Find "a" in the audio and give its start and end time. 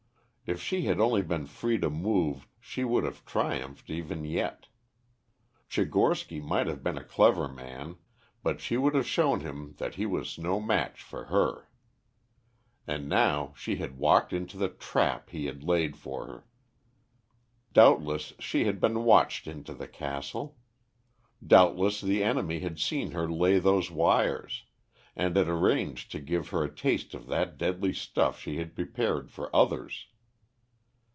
6.97-7.03, 26.65-26.69